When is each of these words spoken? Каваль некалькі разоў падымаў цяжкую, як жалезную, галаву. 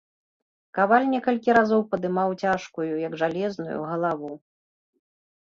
Каваль 0.77 1.03
некалькі 1.15 1.55
разоў 1.57 1.83
падымаў 1.91 2.29
цяжкую, 2.45 2.89
як 3.05 3.13
жалезную, 3.25 3.77
галаву. 3.93 4.33